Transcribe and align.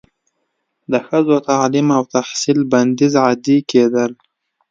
د 0.91 0.93
ښځو 1.07 1.35
تعلیم 1.49 1.87
او 1.97 2.03
تحصیل 2.13 2.59
بندیز 2.71 3.13
عادي 3.23 3.57
کیدل 3.71 4.11